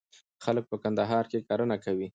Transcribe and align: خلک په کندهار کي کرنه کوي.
خلک 0.43 0.63
په 0.71 0.77
کندهار 0.83 1.23
کي 1.31 1.39
کرنه 1.49 1.75
کوي. 1.83 2.07